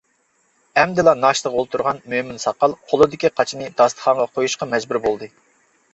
[0.83, 5.33] ئەمدىلا ناشتىغا ئولتۇرغان مۆمىن ساقال قولىدىكى قاچىنى داستىخانغا قويۇشقا مەجبۇر بولدى.